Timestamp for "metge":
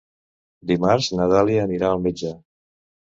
2.07-2.33